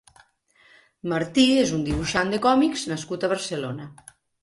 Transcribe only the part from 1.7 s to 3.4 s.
un dibuixant de còmics nascut a